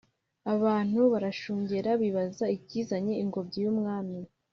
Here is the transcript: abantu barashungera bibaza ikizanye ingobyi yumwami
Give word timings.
abantu 0.53 0.99
barashungera 1.13 1.89
bibaza 2.01 2.45
ikizanye 2.57 3.13
ingobyi 3.23 3.59
yumwami 3.65 4.19